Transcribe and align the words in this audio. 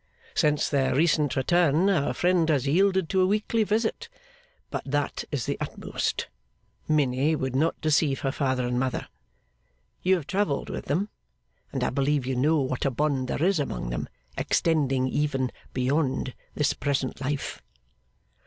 Since 0.33 0.67
their 0.67 0.95
recent 0.95 1.35
return, 1.35 1.87
our 1.87 2.11
friend 2.15 2.49
has 2.49 2.65
yielded 2.65 3.07
to 3.09 3.21
a 3.21 3.27
weekly 3.27 3.63
visit, 3.63 4.09
but 4.71 4.81
that 4.83 5.25
is 5.31 5.45
the 5.45 5.59
utmost. 5.61 6.27
Minnie 6.87 7.35
would 7.35 7.55
not 7.55 7.79
deceive 7.81 8.21
her 8.21 8.31
father 8.31 8.65
and 8.65 8.79
mother. 8.79 9.07
You 10.01 10.15
have 10.15 10.25
travelled 10.25 10.71
with 10.71 10.85
them, 10.85 11.09
and 11.71 11.83
I 11.83 11.91
believe 11.91 12.25
you 12.25 12.35
know 12.35 12.61
what 12.61 12.83
a 12.83 12.89
bond 12.89 13.27
there 13.27 13.43
is 13.43 13.59
among 13.59 13.91
them, 13.91 14.09
extending 14.39 15.07
even 15.07 15.51
beyond 15.71 16.33
this 16.55 16.73
present 16.73 17.21
life. 17.21 17.61